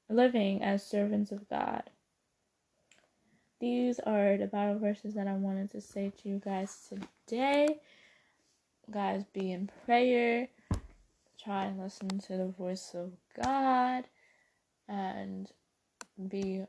[0.10, 1.84] living as servants of God
[3.60, 6.92] these are the Bible verses that I wanted to say to you guys
[7.28, 7.80] today
[8.92, 10.48] guys be in prayer,
[11.42, 14.06] try and listen to the voice of God,
[14.88, 15.50] and
[16.28, 16.64] be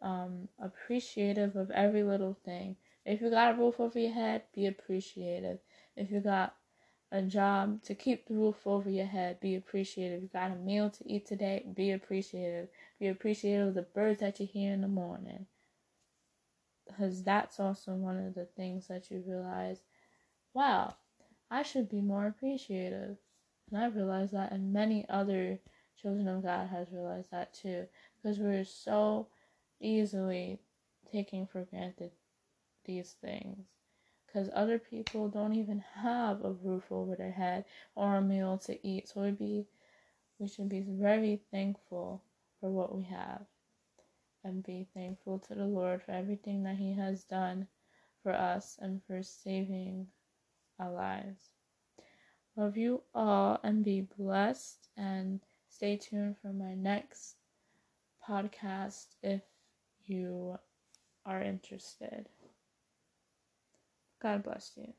[0.00, 2.76] um, appreciative of every little thing.
[3.04, 5.58] If you got a roof over your head, be appreciative.
[5.96, 6.54] If you got
[7.12, 10.22] a job to keep the roof over your head, be appreciative.
[10.22, 12.68] You got a meal to eat today, be appreciative.
[12.98, 15.46] Be appreciative of the birds that you hear in the morning.
[16.88, 19.80] Because that's also one of the things that you realize
[20.54, 20.94] wow,
[21.50, 23.16] I should be more appreciative.
[23.70, 25.58] And I realized that, and many other
[26.00, 27.86] children of God has realized that too,
[28.22, 29.28] because we're so
[29.80, 30.60] easily
[31.10, 32.12] taking for granted
[32.84, 33.66] these things.
[34.32, 38.86] Because other people don't even have a roof over their head or a meal to
[38.86, 39.08] eat.
[39.08, 39.66] So we be
[40.38, 42.22] we should be very thankful
[42.60, 43.42] for what we have.
[44.44, 47.68] And be thankful to the Lord for everything that He has done
[48.22, 50.08] for us and for saving
[50.78, 51.50] our lives.
[52.56, 57.36] Love you all and be blessed and stay tuned for my next
[58.28, 59.42] podcast if
[60.04, 60.58] you
[61.24, 62.28] are interested.
[64.22, 64.94] God bless you.